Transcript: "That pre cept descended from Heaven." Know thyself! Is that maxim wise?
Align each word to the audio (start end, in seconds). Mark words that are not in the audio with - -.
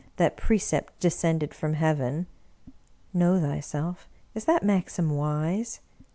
"That 0.21 0.35
pre 0.35 0.57
cept 0.57 0.99
descended 0.99 1.53
from 1.53 1.75
Heaven." 1.75 2.25
Know 3.13 3.39
thyself! 3.39 4.09
Is 4.33 4.45
that 4.45 4.63
maxim 4.65 5.11
wise? 5.15 5.79